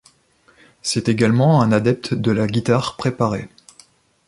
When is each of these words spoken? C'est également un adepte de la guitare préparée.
C'est 0.81 1.09
également 1.09 1.61
un 1.61 1.71
adepte 1.71 2.15
de 2.15 2.31
la 2.31 2.47
guitare 2.47 2.97
préparée. 2.97 3.49